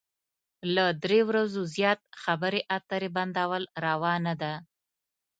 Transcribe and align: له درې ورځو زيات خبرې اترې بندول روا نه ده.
له 0.75 0.85
درې 1.03 1.19
ورځو 1.29 1.61
زيات 1.75 2.01
خبرې 2.23 2.61
اترې 2.77 3.09
بندول 3.15 3.63
روا 3.85 4.13
نه 4.25 4.33
ده. 4.41 4.53